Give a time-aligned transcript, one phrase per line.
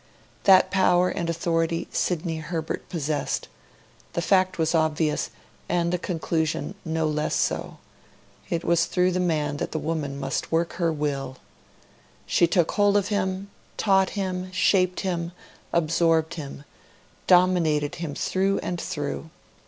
[0.45, 3.47] That power and authority Sidney Herbert possessed;
[4.13, 5.29] that fact was obvious,
[5.69, 7.77] and the conclusions no less so:
[8.49, 11.37] it was through the man that the woman must work her will.
[12.25, 15.33] She took hold of him, taught him, shaped him,
[15.71, 16.63] absorbed him,
[17.27, 19.29] dominated him through and through.